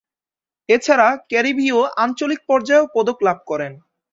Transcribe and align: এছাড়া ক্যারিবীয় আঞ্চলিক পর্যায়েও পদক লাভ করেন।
এছাড়া 0.69 1.07
ক্যারিবীয় 1.29 1.79
আঞ্চলিক 2.03 2.41
পর্যায়েও 2.49 2.91
পদক 2.95 3.17
লাভ 3.27 3.37
করেন। 3.47 3.73